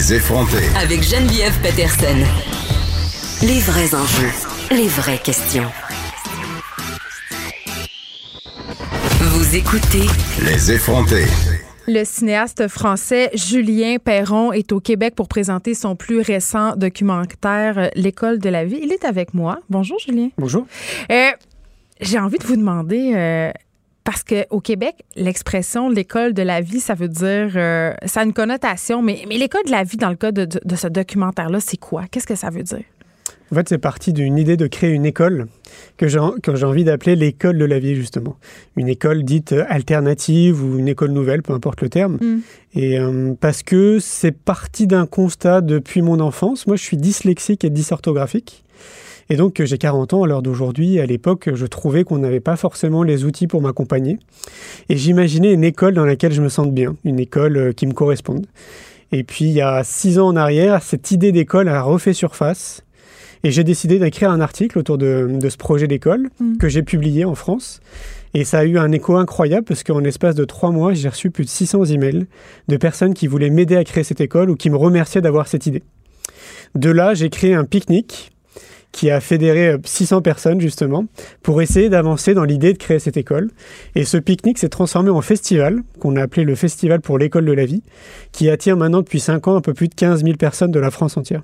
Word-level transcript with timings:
Les 0.00 0.14
effrontés. 0.14 0.64
Avec 0.82 1.02
Geneviève 1.02 1.52
Peterson. 1.60 2.16
Les 3.42 3.60
vrais 3.60 3.94
enjeux, 3.94 4.30
les 4.70 4.88
vraies 4.88 5.18
questions. 5.18 5.66
Vous 9.20 9.54
écoutez 9.56 10.06
Les 10.42 10.72
effrontés. 10.72 11.26
Le 11.86 12.04
cinéaste 12.04 12.66
français 12.68 13.28
Julien 13.34 13.96
Perron 14.02 14.52
est 14.52 14.72
au 14.72 14.80
Québec 14.80 15.14
pour 15.14 15.28
présenter 15.28 15.74
son 15.74 15.96
plus 15.96 16.20
récent 16.22 16.76
documentaire 16.76 17.90
L'école 17.94 18.38
de 18.38 18.48
la 18.48 18.64
vie. 18.64 18.80
Il 18.82 18.92
est 18.92 19.04
avec 19.04 19.34
moi. 19.34 19.58
Bonjour 19.68 19.98
Julien. 19.98 20.30
Bonjour. 20.38 20.66
Euh, 21.12 21.28
J'ai 22.00 22.18
envie 22.18 22.38
de 22.38 22.46
vous 22.46 22.56
demander, 22.56 23.12
euh, 23.14 23.52
parce 24.10 24.24
qu'au 24.24 24.58
Québec, 24.58 24.96
l'expression 25.14 25.88
l'école 25.88 26.34
de 26.34 26.42
la 26.42 26.60
vie, 26.60 26.80
ça 26.80 26.94
veut 26.94 27.06
dire, 27.06 27.52
euh, 27.54 27.92
ça 28.06 28.22
a 28.22 28.24
une 28.24 28.32
connotation, 28.32 29.02
mais, 29.02 29.22
mais 29.28 29.38
l'école 29.38 29.62
de 29.66 29.70
la 29.70 29.84
vie 29.84 29.96
dans 29.98 30.08
le 30.10 30.16
cas 30.16 30.32
de, 30.32 30.46
de- 30.46 30.60
de 30.64 30.74
ce 30.74 30.88
documentaire-là, 30.88 31.60
c'est 31.60 31.76
quoi? 31.76 32.06
Qu'est-ce 32.10 32.26
que 32.26 32.34
ça 32.34 32.50
veut 32.50 32.64
dire? 32.64 32.82
En 33.52 33.54
fait, 33.54 33.68
c'est 33.68 33.78
parti 33.78 34.12
d'une 34.12 34.36
idée 34.36 34.56
de 34.56 34.66
créer 34.66 34.90
une 34.90 35.06
école 35.06 35.46
que 35.96 36.08
j'ai 36.08 36.18
que 36.42 36.56
j'ai 36.56 36.66
envie 36.66 36.82
d'appeler 36.82 37.14
l'école 37.14 37.56
de 37.56 37.64
la 37.64 37.78
vie, 37.78 37.94
justement. 37.94 38.36
Une 38.76 38.88
école 38.88 39.22
dite 39.22 39.52
euh, 39.52 39.64
alternative 39.68 40.60
ou 40.64 40.76
une 40.80 40.88
école 40.88 41.12
nouvelle, 41.12 41.42
peu 41.42 41.52
importe 41.52 41.80
le 41.80 41.88
terme. 41.88 42.18
Mm. 42.20 42.40
Et 42.74 42.98
euh, 42.98 43.34
parce 43.40 43.62
que 43.62 43.98
c'est 44.00 44.32
parti 44.36 44.88
d'un 44.88 45.06
constat 45.06 45.60
depuis 45.60 46.02
mon 46.02 46.18
enfance. 46.18 46.66
Moi, 46.66 46.74
je 46.74 46.82
suis 46.82 46.96
dyslexique 46.96 47.64
et 47.64 47.70
dysorthographique. 47.70 48.64
Et 49.30 49.36
donc, 49.36 49.62
j'ai 49.64 49.78
40 49.78 50.12
ans 50.12 50.24
à 50.24 50.26
l'heure 50.26 50.42
d'aujourd'hui. 50.42 50.98
À 50.98 51.06
l'époque, 51.06 51.50
je 51.54 51.66
trouvais 51.66 52.04
qu'on 52.04 52.18
n'avait 52.18 52.40
pas 52.40 52.56
forcément 52.56 53.04
les 53.04 53.24
outils 53.24 53.46
pour 53.46 53.62
m'accompagner. 53.62 54.18
Et 54.88 54.96
j'imaginais 54.96 55.52
une 55.52 55.64
école 55.64 55.94
dans 55.94 56.04
laquelle 56.04 56.32
je 56.32 56.42
me 56.42 56.48
sente 56.48 56.74
bien, 56.74 56.96
une 57.04 57.20
école 57.20 57.56
euh, 57.56 57.72
qui 57.72 57.86
me 57.86 57.92
corresponde. 57.92 58.46
Et 59.12 59.22
puis, 59.22 59.44
il 59.46 59.52
y 59.52 59.60
a 59.60 59.82
six 59.84 60.18
ans 60.18 60.28
en 60.28 60.36
arrière, 60.36 60.82
cette 60.82 61.10
idée 61.12 61.32
d'école 61.32 61.68
a 61.68 61.80
refait 61.82 62.12
surface. 62.12 62.82
Et 63.42 63.50
j'ai 63.52 63.64
décidé 63.64 63.98
d'écrire 63.98 64.30
un 64.30 64.40
article 64.40 64.78
autour 64.78 64.98
de, 64.98 65.28
de 65.30 65.48
ce 65.48 65.56
projet 65.56 65.86
d'école 65.86 66.28
Mm. 66.40 66.56
que 66.58 66.68
j'ai 66.68 66.82
publié 66.82 67.24
en 67.24 67.34
France. 67.34 67.80
Et 68.34 68.44
ça 68.44 68.58
a 68.58 68.64
eu 68.64 68.78
un 68.78 68.92
écho 68.92 69.16
incroyable 69.16 69.64
parce 69.64 69.82
qu'en 69.82 69.98
l'espace 70.00 70.34
de 70.34 70.44
trois 70.44 70.70
mois, 70.70 70.92
j'ai 70.92 71.08
reçu 71.08 71.30
plus 71.30 71.44
de 71.44 71.50
600 71.50 71.86
emails 71.86 72.26
de 72.68 72.76
personnes 72.76 73.14
qui 73.14 73.26
voulaient 73.26 73.50
m'aider 73.50 73.76
à 73.76 73.84
créer 73.84 74.04
cette 74.04 74.20
école 74.20 74.50
ou 74.50 74.56
qui 74.56 74.70
me 74.70 74.76
remerciaient 74.76 75.20
d'avoir 75.20 75.48
cette 75.48 75.66
idée. 75.66 75.82
De 76.74 76.90
là, 76.90 77.14
j'ai 77.14 77.30
créé 77.30 77.54
un 77.54 77.64
pique-nique 77.64 78.30
qui 78.92 79.10
a 79.10 79.20
fédéré 79.20 79.68
euh, 79.68 79.78
600 79.84 80.22
personnes 80.22 80.60
justement 80.60 81.06
pour 81.42 81.62
essayer 81.62 81.88
d'avancer 81.88 82.34
dans 82.34 82.44
l'idée 82.44 82.72
de 82.72 82.78
créer 82.78 82.98
cette 82.98 83.16
école. 83.16 83.50
Et 83.94 84.04
ce 84.04 84.16
pique-nique 84.16 84.58
s'est 84.58 84.68
transformé 84.68 85.10
en 85.10 85.20
festival 85.20 85.82
qu'on 85.98 86.16
a 86.16 86.22
appelé 86.22 86.44
le 86.44 86.54
Festival 86.54 87.00
pour 87.00 87.18
l'école 87.18 87.44
de 87.44 87.52
la 87.52 87.64
vie, 87.64 87.82
qui 88.32 88.50
attire 88.50 88.76
maintenant 88.76 89.00
depuis 89.00 89.20
5 89.20 89.48
ans 89.48 89.56
un 89.56 89.60
peu 89.60 89.74
plus 89.74 89.88
de 89.88 89.94
15 89.94 90.24
000 90.24 90.36
personnes 90.36 90.70
de 90.70 90.80
la 90.80 90.90
France 90.90 91.16
entière. 91.16 91.42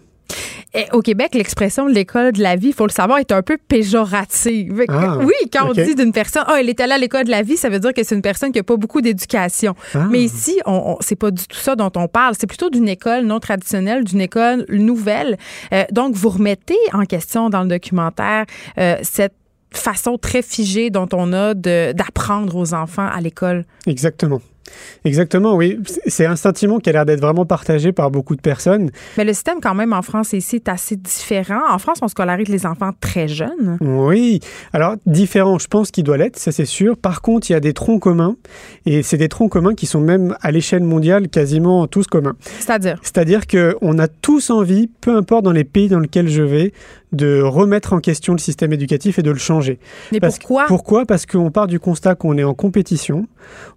Et 0.74 0.84
au 0.92 1.00
Québec, 1.00 1.34
l'expression 1.34 1.86
l'école 1.86 2.32
de 2.32 2.42
la 2.42 2.56
vie, 2.56 2.68
il 2.68 2.74
faut 2.74 2.86
le 2.86 2.92
savoir, 2.92 3.18
est 3.18 3.32
un 3.32 3.42
peu 3.42 3.56
péjorative. 3.56 4.84
Ah, 4.88 5.18
oui, 5.22 5.32
quand 5.52 5.68
on 5.70 5.72
dit 5.72 5.94
d'une 5.94 6.12
personne, 6.12 6.44
oh, 6.48 6.52
elle 6.58 6.68
est 6.68 6.80
allée 6.80 6.92
à 6.92 6.98
l'école 6.98 7.24
de 7.24 7.30
la 7.30 7.42
vie, 7.42 7.56
ça 7.56 7.68
veut 7.68 7.78
dire 7.78 7.92
que 7.94 8.02
c'est 8.02 8.14
une 8.14 8.22
personne 8.22 8.52
qui 8.52 8.58
n'a 8.58 8.62
pas 8.64 8.76
beaucoup 8.76 9.00
d'éducation. 9.00 9.74
Ah. 9.94 10.06
Mais 10.10 10.22
ici, 10.22 10.60
on, 10.66 10.72
on- 10.72 10.96
c'est 11.00 11.16
pas 11.16 11.30
du 11.30 11.46
tout 11.46 11.56
ça 11.58 11.76
dont 11.76 11.90
on 11.96 12.08
parle. 12.08 12.34
C'est 12.38 12.46
plutôt 12.46 12.70
d'une 12.70 12.88
école 12.88 13.24
non 13.24 13.40
traditionnelle, 13.40 14.04
d'une 14.04 14.20
école 14.20 14.66
nouvelle. 14.68 15.38
Euh, 15.72 15.84
donc, 15.92 16.14
vous 16.14 16.28
remettez 16.28 16.76
en 16.92 17.04
question 17.04 17.48
dans 17.50 17.62
le 17.62 17.68
documentaire 17.68 18.44
euh, 18.78 18.96
cette 19.02 19.34
façon 19.72 20.16
très 20.18 20.42
figée 20.42 20.90
dont 20.90 21.08
on 21.12 21.32
a 21.32 21.54
d'apprendre 21.54 22.56
aux 22.56 22.72
enfants 22.74 23.08
à 23.12 23.20
l'école. 23.20 23.64
Exactement. 23.86 24.40
Exactement, 25.04 25.54
oui. 25.54 25.78
C'est- 26.06 26.26
un 26.26 26.34
sentiment 26.36 26.78
qui 26.80 26.90
a 26.90 26.92
l'air 26.92 27.06
d'être 27.06 27.20
vraiment 27.20 27.46
partagé 27.46 27.92
par 27.92 28.10
beaucoup 28.10 28.34
de 28.34 28.40
personnes. 28.40 28.90
Mais 29.16 29.24
le 29.24 29.32
système, 29.32 29.60
quand 29.62 29.74
même, 29.74 29.92
en 29.92 30.02
France 30.02 30.34
et 30.34 30.38
ici, 30.38 30.56
est 30.56 30.68
assez 30.68 30.96
différent. 30.96 31.60
En 31.70 31.78
France, 31.78 31.98
on 32.02 32.08
scolarise 32.08 32.48
les 32.48 32.66
enfants 32.66 32.90
très 33.00 33.28
jeunes. 33.28 33.78
Oui, 33.80 34.40
alors 34.72 34.96
différent, 35.06 35.58
je 35.58 35.68
pense 35.68 35.90
qu'il 35.92 36.02
doit 36.04 36.16
l'être, 36.16 36.36
ça 36.36 36.50
c'est 36.50 36.64
sûr. 36.64 36.96
Par 36.96 37.22
contre, 37.22 37.48
il 37.48 37.52
y 37.52 37.56
a 37.56 37.60
des 37.60 37.72
troncs 37.74 38.02
communs, 38.02 38.34
et 38.86 39.02
c'est 39.04 39.18
des 39.18 39.28
troncs 39.28 39.50
communs 39.52 39.74
qui 39.74 39.86
sont 39.86 40.00
même 40.00 40.36
à 40.40 40.50
l'échelle 40.50 40.82
mondiale 40.82 41.28
quasiment 41.28 41.86
tous 41.86 42.06
communs. 42.08 42.34
C'est-à-dire, 42.58 42.98
C'est-à-dire 43.02 43.46
qu'on 43.46 43.98
a 43.98 44.08
tous 44.08 44.50
envie, 44.50 44.88
peu 45.00 45.16
importe 45.16 45.44
dans 45.44 45.52
les 45.52 45.64
pays 45.64 45.88
dans 45.88 46.00
lesquels 46.00 46.28
je 46.28 46.42
vais, 46.42 46.72
de 47.16 47.40
remettre 47.42 47.92
en 47.92 47.98
question 48.00 48.32
le 48.34 48.38
système 48.38 48.72
éducatif 48.72 49.18
et 49.18 49.22
de 49.22 49.30
le 49.30 49.38
changer. 49.38 49.78
mais 50.12 50.20
Parce 50.20 50.36
que- 50.38 50.42
pourquoi? 50.42 50.66
Pourquoi? 50.66 51.06
Parce 51.06 51.26
qu'on 51.26 51.50
part 51.50 51.66
du 51.66 51.80
constat 51.80 52.14
qu'on 52.14 52.36
est 52.38 52.44
en 52.44 52.54
compétition, 52.54 53.26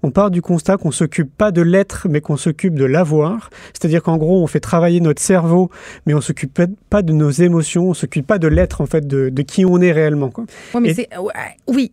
on 0.04 0.12
part 0.12 0.30
du 0.32 0.42
constat 0.42 0.78
qu'on 0.78 0.92
s'occupe 0.92 1.36
pas 1.36 1.52
de 1.52 1.62
l'être, 1.62 2.08
mais 2.10 2.22
qu'on 2.22 2.38
s'occupe 2.38 2.76
de 2.76 2.86
l'avoir. 2.86 3.50
C'est-à-dire 3.74 4.04
qu'en 4.04 4.18
gros, 4.18 4.44
on 4.44 4.48
fait 4.48 4.60
travailler 4.60 5.00
notre 5.00 5.22
cerveau, 5.22 5.70
mais 6.06 6.14
on 6.14 6.22
s'occupe 6.22 6.54
pas- 6.90 7.02
de 7.02 7.14
nos 7.14 7.30
émotions, 7.32 7.90
on 7.90 7.94
s'occupe 7.94 8.28
pas 8.28 8.38
de 8.40 8.48
l'être, 8.48 8.82
en 8.82 8.86
fait, 8.86 9.08
de, 9.08 9.30
de 9.30 9.42
qui 9.42 9.66
on 9.66 9.80
est 9.80 9.92
réellement. 9.92 10.30
quoi. 10.30 10.44
Ouais, 10.74 10.82
mais 10.82 10.90
Et- 10.90 10.94
c'est, 10.94 11.18
ouais, 11.18 11.34
oui, 11.68 11.92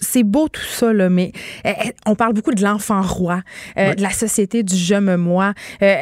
c'est 0.00 0.22
beau 0.24 0.48
tout 0.48 0.60
ça, 0.62 0.92
là, 0.92 1.08
mais 1.08 1.32
euh, 1.66 1.70
on 2.06 2.14
parle 2.14 2.34
beaucoup 2.34 2.52
de 2.54 2.62
l'enfant 2.62 3.00
roi, 3.02 3.40
euh, 3.78 3.88
Ouais. 3.88 3.94
de 3.94 4.02
la 4.02 4.10
société 4.10 4.62
du 4.62 4.76
je 4.76 4.94
me 4.96 5.16
moi. 5.16 5.54
Euh, 5.82 5.94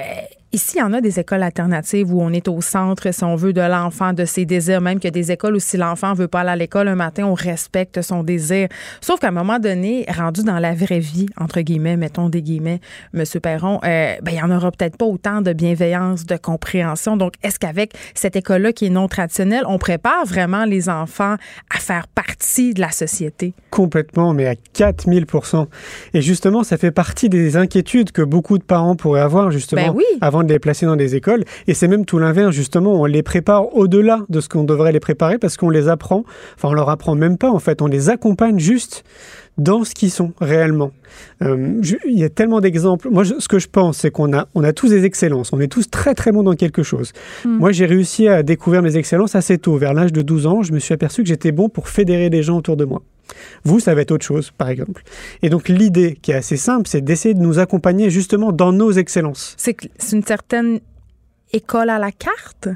Ici, 0.52 0.78
il 0.78 0.80
y 0.80 0.82
en 0.82 0.92
a 0.92 1.00
des 1.00 1.20
écoles 1.20 1.44
alternatives 1.44 2.12
où 2.12 2.20
on 2.20 2.32
est 2.32 2.48
au 2.48 2.60
centre, 2.60 3.14
si 3.14 3.22
on 3.22 3.36
veut, 3.36 3.52
de 3.52 3.60
l'enfant, 3.60 4.12
de 4.12 4.24
ses 4.24 4.46
désirs. 4.46 4.80
Même 4.80 4.98
qu'il 4.98 5.04
y 5.04 5.08
a 5.08 5.10
des 5.12 5.30
écoles 5.30 5.54
où 5.54 5.60
si 5.60 5.76
l'enfant 5.76 6.12
veut 6.12 6.26
pas 6.26 6.40
aller 6.40 6.50
à 6.50 6.56
l'école 6.56 6.88
un 6.88 6.96
matin, 6.96 7.24
on 7.26 7.34
respecte 7.34 8.02
son 8.02 8.24
désir. 8.24 8.66
Sauf 9.00 9.20
qu'à 9.20 9.28
un 9.28 9.30
moment 9.30 9.60
donné, 9.60 10.06
rendu 10.08 10.42
dans 10.42 10.58
la 10.58 10.74
vraie 10.74 10.98
vie, 10.98 11.26
entre 11.36 11.60
guillemets, 11.60 11.96
mettons 11.96 12.28
des 12.28 12.42
guillemets, 12.42 12.80
Monsieur 13.12 13.38
Perron, 13.38 13.78
euh, 13.84 14.16
ben, 14.22 14.32
il 14.32 14.38
y 14.38 14.42
en 14.42 14.50
aura 14.50 14.72
peut-être 14.72 14.96
pas 14.96 15.04
autant 15.04 15.40
de 15.40 15.52
bienveillance, 15.52 16.26
de 16.26 16.36
compréhension. 16.36 17.16
Donc, 17.16 17.34
est-ce 17.44 17.60
qu'avec 17.60 17.94
cette 18.14 18.34
école-là 18.34 18.72
qui 18.72 18.86
est 18.86 18.90
non 18.90 19.06
traditionnelle, 19.06 19.62
on 19.68 19.78
prépare 19.78 20.26
vraiment 20.26 20.64
les 20.64 20.88
enfants 20.88 21.36
à 21.72 21.78
faire 21.78 22.08
partie 22.08 22.74
de 22.74 22.80
la 22.80 22.90
société? 22.90 23.54
Complètement, 23.70 24.34
mais 24.34 24.48
à 24.48 24.54
4000% 24.74 25.68
Et 26.14 26.22
justement, 26.22 26.64
ça 26.64 26.76
fait 26.76 26.90
partie 26.90 27.28
des 27.28 27.56
inquiétudes 27.56 28.10
que 28.10 28.22
beaucoup 28.22 28.58
de 28.58 28.64
parents 28.64 28.96
pourraient 28.96 29.20
avoir, 29.20 29.52
justement, 29.52 29.86
Ben 29.86 29.94
oui. 29.94 30.04
avant 30.20 30.39
de 30.44 30.52
les 30.52 30.58
placer 30.58 30.86
dans 30.86 30.96
des 30.96 31.14
écoles. 31.16 31.44
Et 31.66 31.74
c'est 31.74 31.88
même 31.88 32.04
tout 32.04 32.18
l'inverse, 32.18 32.54
justement. 32.54 33.00
On 33.00 33.04
les 33.06 33.22
prépare 33.22 33.74
au-delà 33.76 34.20
de 34.28 34.40
ce 34.40 34.48
qu'on 34.48 34.64
devrait 34.64 34.92
les 34.92 35.00
préparer 35.00 35.38
parce 35.38 35.56
qu'on 35.56 35.70
les 35.70 35.88
apprend. 35.88 36.24
Enfin, 36.56 36.68
on 36.68 36.72
leur 36.74 36.88
apprend 36.90 37.14
même 37.14 37.38
pas, 37.38 37.50
en 37.50 37.58
fait. 37.58 37.82
On 37.82 37.86
les 37.86 38.10
accompagne 38.10 38.58
juste 38.58 39.04
dans 39.58 39.84
ce 39.84 39.94
qu'ils 39.94 40.10
sont 40.10 40.32
réellement. 40.40 40.90
Euh, 41.42 41.74
je- 41.82 41.96
il 42.06 42.18
y 42.18 42.24
a 42.24 42.28
tellement 42.30 42.60
d'exemples. 42.60 43.08
Moi, 43.10 43.24
je- 43.24 43.34
ce 43.38 43.48
que 43.48 43.58
je 43.58 43.68
pense, 43.68 43.98
c'est 43.98 44.10
qu'on 44.10 44.32
a, 44.32 44.46
on 44.54 44.64
a 44.64 44.72
tous 44.72 44.88
des 44.88 45.04
excellences. 45.04 45.52
On 45.52 45.60
est 45.60 45.68
tous 45.68 45.90
très, 45.90 46.14
très 46.14 46.32
bons 46.32 46.42
dans 46.42 46.54
quelque 46.54 46.82
chose. 46.82 47.12
Moi, 47.44 47.72
j'ai 47.72 47.84
réussi 47.86 48.26
à 48.28 48.42
découvrir 48.42 48.80
mes 48.82 48.96
excellences 48.96 49.34
assez 49.34 49.58
tôt. 49.58 49.76
Vers 49.76 49.92
l'âge 49.92 50.12
de 50.12 50.22
12 50.22 50.46
ans, 50.46 50.62
je 50.62 50.72
me 50.72 50.78
suis 50.78 50.94
aperçu 50.94 51.22
que 51.22 51.28
j'étais 51.28 51.52
bon 51.52 51.68
pour 51.68 51.88
fédérer 51.88 52.30
des 52.30 52.42
gens 52.42 52.56
autour 52.56 52.76
de 52.76 52.84
moi. 52.84 53.02
Vous, 53.64 53.80
ça 53.80 53.94
va 53.94 54.00
être 54.02 54.10
autre 54.10 54.24
chose, 54.26 54.50
par 54.56 54.68
exemple. 54.68 55.02
Et 55.42 55.50
donc, 55.50 55.68
l'idée 55.68 56.18
qui 56.20 56.32
est 56.32 56.36
assez 56.36 56.56
simple, 56.56 56.88
c'est 56.88 57.00
d'essayer 57.00 57.34
de 57.34 57.40
nous 57.40 57.58
accompagner 57.58 58.10
justement 58.10 58.52
dans 58.52 58.72
nos 58.72 58.92
excellences. 58.92 59.54
C'est 59.58 59.76
une 60.12 60.24
certaine 60.24 60.80
école 61.52 61.90
à 61.90 61.98
la 61.98 62.12
carte? 62.12 62.68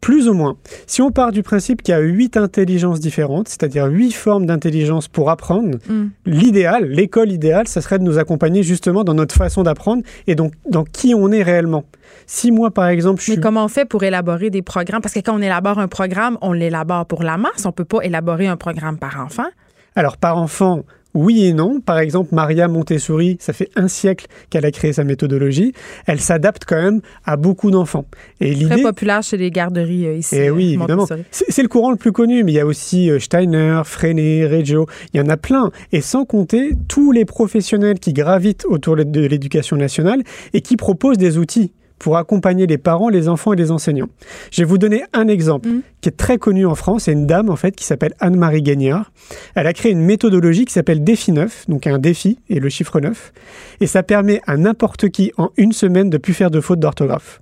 Plus 0.00 0.30
ou 0.30 0.32
moins. 0.32 0.56
Si 0.86 1.02
on 1.02 1.10
part 1.10 1.30
du 1.30 1.42
principe 1.42 1.82
qu'il 1.82 1.92
y 1.92 1.94
a 1.94 2.00
huit 2.00 2.38
intelligences 2.38 3.00
différentes, 3.00 3.48
c'est-à-dire 3.48 3.84
huit 3.84 4.12
formes 4.12 4.46
d'intelligence 4.46 5.08
pour 5.08 5.28
apprendre, 5.28 5.76
Mm. 5.88 6.06
l'idéal, 6.24 6.88
l'école 6.88 7.30
idéale, 7.30 7.68
ça 7.68 7.82
serait 7.82 7.98
de 7.98 8.04
nous 8.04 8.18
accompagner 8.18 8.62
justement 8.62 9.04
dans 9.04 9.12
notre 9.12 9.34
façon 9.34 9.62
d'apprendre 9.62 10.02
et 10.26 10.34
donc 10.34 10.54
dans 10.66 10.84
qui 10.84 11.14
on 11.14 11.30
est 11.30 11.42
réellement. 11.42 11.84
Si 12.26 12.50
moi, 12.50 12.70
par 12.70 12.86
exemple, 12.88 13.20
je 13.20 13.30
Mais 13.30 13.34
suis... 13.34 13.42
comment 13.42 13.64
on 13.64 13.68
fait 13.68 13.84
pour 13.84 14.02
élaborer 14.02 14.48
des 14.48 14.62
programmes? 14.62 15.02
Parce 15.02 15.12
que 15.12 15.20
quand 15.20 15.36
on 15.36 15.42
élabore 15.42 15.78
un 15.78 15.88
programme, 15.88 16.38
on 16.40 16.54
l'élabore 16.54 17.04
pour 17.04 17.22
la 17.22 17.36
masse. 17.36 17.66
On 17.66 17.72
peut 17.72 17.84
pas 17.84 18.00
élaborer 18.00 18.46
un 18.46 18.56
programme 18.56 18.96
par 18.96 19.20
enfant. 19.20 19.48
Alors, 19.96 20.16
par 20.16 20.38
enfant, 20.38 20.84
oui 21.14 21.44
et 21.44 21.52
non. 21.52 21.80
Par 21.80 21.98
exemple, 21.98 22.34
Maria 22.34 22.68
Montessori, 22.68 23.36
ça 23.40 23.52
fait 23.52 23.70
un 23.76 23.88
siècle 23.88 24.26
qu'elle 24.48 24.64
a 24.64 24.70
créé 24.70 24.92
sa 24.92 25.04
méthodologie. 25.04 25.72
Elle 26.06 26.20
s'adapte 26.20 26.64
quand 26.66 26.80
même 26.80 27.00
à 27.24 27.36
beaucoup 27.36 27.70
d'enfants. 27.70 28.04
Et 28.40 28.54
l'idée 28.54 28.66
Très 28.66 28.82
populaire 28.82 29.22
chez 29.22 29.36
les 29.36 29.50
garderies 29.50 30.06
euh, 30.06 30.14
ici. 30.14 30.36
Et 30.36 30.44
eh 30.46 30.50
oui, 30.50 30.76
euh, 30.76 30.78
évidemment. 30.78 31.06
C'est 31.30 31.62
le 31.62 31.68
courant 31.68 31.90
le 31.90 31.96
plus 31.96 32.12
connu, 32.12 32.44
mais 32.44 32.52
il 32.52 32.54
y 32.54 32.60
a 32.60 32.66
aussi 32.66 33.10
euh, 33.10 33.18
Steiner, 33.18 33.82
Freinet, 33.84 34.46
Reggio. 34.46 34.86
Il 35.12 35.18
y 35.18 35.20
en 35.20 35.28
a 35.28 35.36
plein. 35.36 35.70
Et 35.92 36.00
sans 36.00 36.24
compter 36.24 36.72
tous 36.88 37.12
les 37.12 37.24
professionnels 37.24 37.98
qui 37.98 38.12
gravitent 38.12 38.64
autour 38.66 38.96
de 38.96 39.20
l'éducation 39.20 39.76
nationale 39.76 40.22
et 40.52 40.60
qui 40.60 40.76
proposent 40.76 41.18
des 41.18 41.38
outils 41.38 41.72
pour 42.00 42.16
accompagner 42.16 42.66
les 42.66 42.78
parents, 42.78 43.08
les 43.08 43.28
enfants 43.28 43.52
et 43.52 43.56
les 43.56 43.70
enseignants. 43.70 44.08
Je 44.50 44.62
vais 44.62 44.66
vous 44.66 44.78
donner 44.78 45.04
un 45.12 45.28
exemple 45.28 45.68
mm. 45.68 45.82
qui 46.00 46.08
est 46.08 46.16
très 46.16 46.38
connu 46.38 46.66
en 46.66 46.74
France. 46.74 47.04
C'est 47.04 47.12
une 47.12 47.26
dame 47.26 47.50
en 47.50 47.56
fait 47.56 47.76
qui 47.76 47.84
s'appelle 47.84 48.14
Anne-Marie 48.18 48.62
Gagnard. 48.62 49.12
Elle 49.54 49.68
a 49.68 49.72
créé 49.72 49.92
une 49.92 50.00
méthodologie 50.00 50.64
qui 50.64 50.72
s'appelle 50.72 51.04
Défi 51.04 51.30
9, 51.30 51.66
donc 51.68 51.86
un 51.86 51.98
défi 51.98 52.40
et 52.48 52.58
le 52.58 52.68
chiffre 52.68 52.98
9. 52.98 53.32
Et 53.80 53.86
ça 53.86 54.02
permet 54.02 54.40
à 54.46 54.56
n'importe 54.56 55.10
qui 55.10 55.30
en 55.36 55.50
une 55.56 55.72
semaine 55.72 56.10
de 56.10 56.18
plus 56.18 56.34
faire 56.34 56.50
de 56.50 56.60
fautes 56.60 56.80
d'orthographe. 56.80 57.40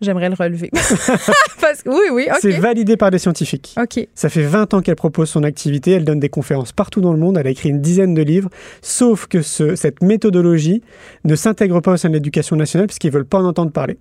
J'aimerais 0.00 0.28
le 0.28 0.34
relever. 0.34 0.70
oui, 1.86 2.08
oui, 2.12 2.28
C'est 2.40 2.58
validé 2.58 2.96
par 2.96 3.10
des 3.10 3.18
scientifiques. 3.18 3.74
OK. 3.80 4.06
Ça 4.14 4.28
fait 4.28 4.42
20 4.42 4.74
ans 4.74 4.82
qu'elle 4.82 4.96
propose 4.96 5.30
son 5.30 5.44
activité. 5.44 5.92
Elle 5.92 6.04
donne 6.04 6.20
des 6.20 6.28
conférences 6.28 6.72
partout 6.72 7.00
dans 7.00 7.12
le 7.12 7.18
monde. 7.18 7.38
Elle 7.38 7.46
a 7.46 7.50
écrit 7.50 7.68
une 7.68 7.80
dizaine 7.80 8.12
de 8.12 8.22
livres. 8.22 8.50
Sauf 8.82 9.26
que 9.26 9.40
ce, 9.40 9.76
cette 9.76 10.02
méthodologie 10.02 10.82
ne 11.24 11.34
s'intègre 11.36 11.80
pas 11.80 11.92
au 11.92 11.96
sein 11.96 12.08
de 12.08 12.14
l'éducation 12.14 12.56
nationale 12.56 12.88
puisqu'ils 12.88 13.08
ne 13.08 13.12
veulent 13.12 13.24
pas 13.24 13.38
en 13.38 13.44
entendre 13.44 13.70
parler. 13.70 13.98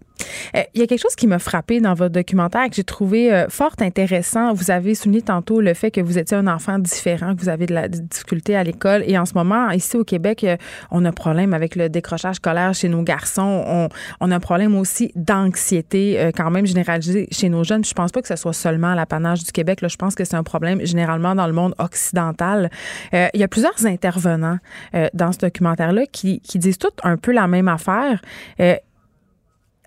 Euh, 0.56 0.62
il 0.74 0.82
y 0.82 0.84
a 0.84 0.88
quelque 0.88 1.02
chose 1.02 1.16
qui 1.16 1.28
m'a 1.28 1.40
frappé 1.40 1.80
dans 1.80 1.94
votre 1.94 2.14
documentaire 2.14 2.68
que 2.70 2.76
j'ai 2.76 2.84
trouvé 2.84 3.32
euh, 3.32 3.48
fort 3.50 3.76
intéressant. 3.80 4.54
Vous 4.54 4.72
avez 4.72 4.96
souligné 4.96 5.22
tantôt 5.22 5.62
le 5.62 5.74
fait 5.74 5.92
que 5.92 6.02
vous 6.02 6.18
étiez 6.18 6.38
un 6.38 6.48
enfant 6.48 6.80
différent, 6.80 7.36
que 7.36 7.42
vous 7.42 7.50
avez 7.50 7.68
de 7.68 7.74
la 7.74 7.88
difficulté 7.88 8.56
à 8.56 8.64
l'école. 8.64 9.04
Et 9.06 9.18
en 9.18 9.26
ce 9.26 9.36
moment, 9.36 9.70
ici 9.70 9.96
au 9.96 10.04
Québec, 10.04 10.44
euh, 10.44 10.58
on 10.92 11.06
a 11.06 11.10
un 11.10 11.12
problème 11.12 11.54
avec 11.54 11.76
le 11.76 11.90
décrochage 11.90 12.38
scolaire 12.38 12.74
chez 12.74 12.90
nos 12.90 13.04
garçons. 13.04 13.64
On, 13.68 13.90
on 14.20 14.32
a 14.32 14.36
un 14.36 14.40
problème 14.40 14.76
aussi 14.76 15.12
d'anxiété 15.16 15.83
euh, 15.94 16.32
quand 16.36 16.50
même 16.52 16.66
généralisé 16.66 17.28
chez 17.32 17.50
nos 17.50 17.64
jeunes. 17.64 17.84
Je 17.84 17.94
pense 17.94 18.12
pas 18.12 18.22
que 18.22 18.28
ce 18.28 18.36
soit 18.36 18.54
seulement 18.54 18.94
l'apanage 18.94 19.44
du 19.44 19.52
Québec. 19.52 19.82
Là. 19.82 19.88
Je 19.88 19.98
pense 19.98 20.16
que 20.16 20.24
c'est 20.24 20.36
un 20.36 20.44
problème 20.44 20.86
généralement 20.86 21.36
dans 21.36 21.48
le 21.48 21.54
monde 21.54 21.76
occidental. 21.78 22.70
Euh, 23.14 23.28
il 23.34 23.40
y 23.40 23.44
a 23.44 23.48
plusieurs 23.48 23.86
intervenants 23.86 24.58
euh, 24.96 25.08
dans 25.14 25.32
ce 25.32 25.40
documentaire-là 25.40 26.06
qui, 26.08 26.40
qui, 26.42 26.60
disent 26.60 26.78
tous 26.78 26.92
un 27.04 27.18
peu 27.18 27.32
la 27.32 27.48
même 27.48 27.68
affaire 27.68 28.22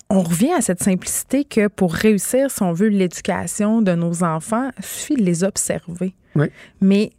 on 0.08 0.22
revient 0.22 0.52
à 0.52 0.60
cette 0.60 0.82
simplicité 0.82 1.44
que 1.44 1.66
pour 1.66 1.92
réussir, 1.92 2.50
si 2.50 2.62
on 2.62 2.72
veut, 2.72 2.86
l'éducation 2.86 3.82
de 3.82 3.92
nos 3.92 4.22
enfants, 4.22 4.70
il 4.78 4.84
suffit 4.84 5.16
de 5.16 5.22
les 5.22 5.42
observer. 5.42 6.14
Oui. 6.36 6.46
Mais 6.80 7.10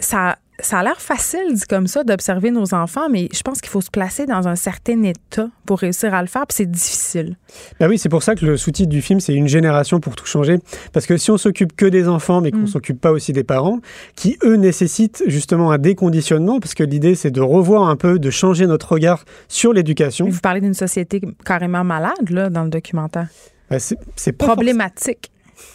ça, 0.00 0.36
ça 0.62 0.78
a 0.78 0.82
l'air 0.82 1.00
facile, 1.00 1.54
dit 1.54 1.64
comme 1.68 1.86
ça, 1.86 2.04
d'observer 2.04 2.50
nos 2.50 2.74
enfants, 2.74 3.08
mais 3.10 3.28
je 3.32 3.42
pense 3.42 3.60
qu'il 3.60 3.70
faut 3.70 3.80
se 3.80 3.90
placer 3.90 4.26
dans 4.26 4.48
un 4.48 4.56
certain 4.56 5.02
état 5.02 5.48
pour 5.66 5.78
réussir 5.78 6.14
à 6.14 6.22
le 6.22 6.28
faire, 6.28 6.46
puis 6.46 6.56
c'est 6.56 6.70
difficile. 6.70 7.36
Ben 7.78 7.88
oui, 7.88 7.98
c'est 7.98 8.08
pour 8.08 8.22
ça 8.22 8.34
que 8.34 8.44
le 8.44 8.56
sous-titre 8.56 8.88
du 8.88 9.02
film, 9.02 9.20
c'est 9.20 9.34
une 9.34 9.48
génération 9.48 10.00
pour 10.00 10.16
tout 10.16 10.26
changer. 10.26 10.58
Parce 10.92 11.06
que 11.06 11.16
si 11.16 11.30
on 11.30 11.38
s'occupe 11.38 11.74
que 11.76 11.86
des 11.86 12.08
enfants, 12.08 12.40
mais 12.40 12.50
qu'on 12.50 12.58
ne 12.58 12.62
mm. 12.64 12.68
s'occupe 12.68 13.00
pas 13.00 13.12
aussi 13.12 13.32
des 13.32 13.44
parents, 13.44 13.80
qui 14.16 14.38
eux 14.42 14.56
nécessitent 14.56 15.22
justement 15.26 15.70
un 15.70 15.78
déconditionnement, 15.78 16.60
parce 16.60 16.74
que 16.74 16.82
l'idée, 16.82 17.14
c'est 17.14 17.30
de 17.30 17.40
revoir 17.40 17.88
un 17.88 17.96
peu, 17.96 18.18
de 18.18 18.30
changer 18.30 18.66
notre 18.66 18.92
regard 18.92 19.24
sur 19.48 19.72
l'éducation. 19.72 20.28
Vous 20.28 20.40
parlez 20.40 20.60
d'une 20.60 20.74
société 20.74 21.20
carrément 21.44 21.84
malade, 21.84 22.30
là, 22.30 22.50
dans 22.50 22.64
le 22.64 22.70
documentaire. 22.70 23.28
Ben 23.70 23.78
c'est 23.78 24.32
problématique. 24.32 25.30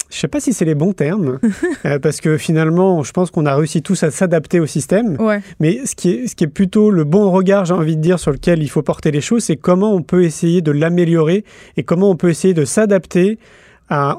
Je 0.10 0.18
ne 0.18 0.20
sais 0.22 0.28
pas 0.28 0.40
si 0.40 0.54
c'est 0.54 0.66
les 0.66 0.76
bons 0.76 0.94
termes, 0.94 1.40
euh, 1.86 2.00
parce 2.00 2.22
que 2.22 2.38
finalement, 2.38 3.04
je 3.04 3.12
pense 3.12 3.32
qu'on 3.32 3.46
a 3.46 3.56
réussi 3.56 3.82
tous 3.82 4.04
à 4.04 4.12
s'adapter 4.12 4.60
au 4.60 4.66
système. 4.66 5.18
Mais 5.60 5.86
ce 5.86 5.96
qui, 5.96 6.12
est, 6.12 6.28
ce 6.28 6.36
qui 6.36 6.44
est 6.44 6.48
plutôt 6.48 6.92
le 6.92 7.04
bon 7.04 7.32
regard, 7.32 7.66
j'ai 7.66 7.74
envie 7.74 7.96
de 7.96 8.02
dire, 8.02 8.20
sur 8.20 8.32
lequel 8.32 8.62
il 8.62 8.70
faut 8.70 8.84
porter 8.84 9.12
les 9.12 9.22
choses, 9.22 9.44
c'est 9.46 9.58
comment 9.58 9.94
on 9.94 10.02
peut 10.02 10.24
essayer 10.24 10.62
de 10.62 10.72
l'améliorer 10.72 11.44
et 11.78 11.84
comment 11.84 12.10
on 12.10 12.16
peut 12.16 12.30
essayer 12.30 12.54
de 12.54 12.66
s'adapter 12.66 13.40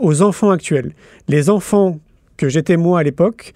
aux 0.01 0.23
enfants 0.23 0.51
actuels. 0.51 0.93
Les 1.29 1.51
enfants 1.51 1.99
que 2.37 2.49
j'étais 2.49 2.77
moi 2.77 3.01
à 3.01 3.03
l'époque, 3.03 3.53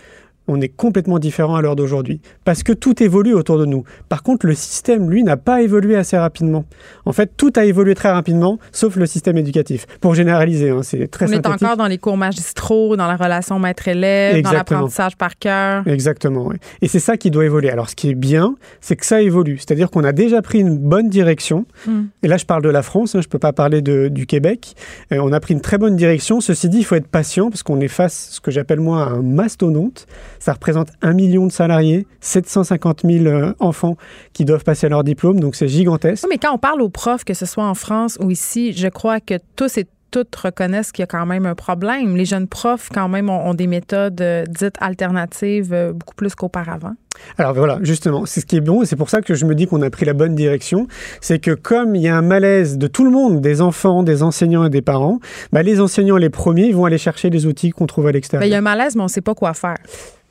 on 0.48 0.60
est 0.60 0.69
complètement 0.69 1.19
différent 1.19 1.54
à 1.54 1.62
l'heure 1.62 1.76
d'aujourd'hui. 1.76 2.20
Parce 2.44 2.62
que 2.62 2.72
tout 2.72 3.02
évolue 3.02 3.34
autour 3.34 3.58
de 3.58 3.66
nous. 3.66 3.84
Par 4.08 4.22
contre, 4.22 4.46
le 4.46 4.54
système, 4.54 5.10
lui, 5.10 5.22
n'a 5.22 5.37
pas 5.37 5.62
évolué 5.62 5.96
assez 5.96 6.19
rapidement. 6.19 6.64
En 7.04 7.12
fait, 7.12 7.32
tout 7.37 7.52
a 7.56 7.64
évolué 7.64 7.94
très 7.94 8.10
rapidement, 8.10 8.58
sauf 8.72 8.96
le 8.96 9.06
système 9.06 9.38
éducatif. 9.38 9.87
Pour 10.00 10.14
généraliser, 10.14 10.70
hein, 10.70 10.82
c'est 10.82 11.08
très 11.08 11.28
On 11.28 11.32
est 11.32 11.46
encore 11.46 11.76
dans 11.76 11.87
les 11.87 11.98
cours 11.98 12.16
magistraux, 12.16 12.96
dans 12.96 13.06
la 13.06 13.16
relation 13.16 13.58
maître-élève, 13.58 14.42
dans 14.42 14.52
l'apprentissage 14.52 15.16
par 15.16 15.38
cœur. 15.38 15.87
Exactement, 15.87 16.46
oui. 16.46 16.56
Et 16.82 16.88
c'est 16.88 16.98
ça 16.98 17.16
qui 17.16 17.31
doit 17.31 17.44
évoluer. 17.44 17.70
Alors, 17.70 17.88
ce 17.88 17.94
qui 17.94 18.10
est 18.10 18.14
bien, 18.14 18.56
c'est 18.81 18.96
que 18.96 19.06
ça 19.06 19.22
évolue. 19.22 19.58
C'est-à-dire 19.58 19.90
qu'on 19.90 20.04
a 20.04 20.12
déjà 20.12 20.43
pris 20.43 20.60
une 20.60 20.76
bonne 20.76 21.08
direction. 21.08 21.66
Hmm. 21.86 22.04
Et 22.22 22.28
là, 22.28 22.36
je 22.36 22.44
parle 22.44 22.62
de 22.62 22.69
la 22.69 22.82
France, 22.82 23.14
hein, 23.14 23.20
je 23.20 23.28
ne 23.28 23.31
peux 23.31 23.38
pas 23.38 23.52
parler 23.52 23.82
de, 23.82 24.08
du 24.08 24.26
Québec. 24.26 24.75
Euh, 25.12 25.19
on 25.22 25.32
a 25.32 25.40
pris 25.40 25.54
une 25.54 25.60
très 25.60 25.78
bonne 25.78 25.96
direction. 25.96 26.40
Ceci 26.40 26.69
dit, 26.69 26.78
il 26.78 26.84
faut 26.84 26.96
être 26.96 27.06
patient 27.06 27.50
parce 27.50 27.62
qu'on 27.62 27.81
est 27.81 27.88
face, 27.88 28.31
ce 28.32 28.40
que 28.40 28.50
j'appelle 28.50 28.81
moi, 28.81 29.04
à 29.04 29.08
un 29.10 29.22
mastodonte. 29.22 30.06
Ça 30.40 30.54
représente 30.54 30.88
un 31.02 31.12
million 31.12 31.46
de 31.46 31.52
salariés, 31.52 32.06
750 32.20 33.02
000 33.04 33.26
euh, 33.26 33.54
enfants 33.60 33.96
qui 34.32 34.44
doivent 34.44 34.64
passer 34.64 34.88
leur 34.88 35.04
diplôme, 35.04 35.38
donc 35.38 35.54
c'est 35.54 35.69
gigantesque. 35.69 36.26
mais 36.28 36.38
quand 36.38 36.52
on 36.52 36.58
parle 36.58 36.82
aux 36.82 36.88
profs, 36.88 37.25
que 37.25 37.34
ce 37.34 37.46
soit 37.46 37.64
en 37.64 37.75
France 37.75 38.19
ou 38.20 38.31
ici, 38.31 38.72
je 38.72 38.88
crois 38.88 39.20
que 39.20 39.34
tous 39.54 39.78
et 39.78 39.87
toutes 40.10 40.34
reconnaissent 40.34 40.92
qu'il 40.92 41.02
y 41.02 41.04
a 41.04 41.06
quand 41.06 41.26
même 41.26 41.46
un 41.46 41.54
problème. 41.54 42.16
Les 42.16 42.25
jeunes 42.25 42.48
profs, 42.48 42.88
quand 42.92 43.08
même, 43.08 43.31
ont, 43.31 43.54
des 43.54 43.66
méthodes 43.66 44.20
euh, 44.20 44.44
dites 44.48 44.75
alternatives 44.81 45.72
euh, 45.72 45.92
beaucoup 45.92 46.14
plus 46.14 46.34
qu'auparavant. 46.34 46.94
Alors 47.36 47.54
voilà, 47.54 47.78
justement, 47.82 48.25
c'est 48.25 48.40
ce 48.40 48.46
qui 48.46 48.56
est 48.56 48.60
bon 48.60 48.82
et 48.82 48.86
c'est 48.86 48.96
pour 48.96 49.10
ça 49.10 49.20
que 49.20 49.34
je 49.34 49.44
me 49.44 49.54
dis 49.54 49.66
qu'on 49.66 49.82
a 49.82 49.90
pris 49.90 50.06
la 50.06 50.14
bonne 50.14 50.34
direction. 50.34 50.86
C'est 51.20 51.38
que 51.38 51.50
comme 51.50 51.94
il 51.94 52.02
y 52.02 52.08
a 52.08 52.16
un 52.16 52.22
malaise 52.22 52.78
de 52.78 52.86
tout 52.86 53.04
le 53.04 53.10
monde, 53.10 53.40
des 53.40 53.60
enfants, 53.60 54.02
des 54.02 54.22
enseignants 54.22 54.64
et 54.64 54.70
des 54.70 54.82
parents, 54.82 55.20
bah, 55.52 55.62
les 55.62 55.81
enseignants, 55.81 56.16
les 56.16 56.31
premiers, 56.31 56.72
vont 56.72 56.86
aller 56.86 56.98
chercher 56.98 57.28
les 57.31 57.46
outils 57.46 57.70
qu'on 57.70 57.86
trouve 57.86 58.06
à 58.06 58.12
l'extérieur. 58.12 58.43
Ben, 58.43 58.48
il 58.48 58.52
y 58.52 58.54
a 58.54 58.58
un 58.58 58.62
malaise, 58.62 58.96
mais 58.96 59.02
on 59.02 59.04
ne 59.04 59.10
sait 59.10 59.20
pas 59.20 59.34
quoi 59.34 59.54
faire. 59.54 59.76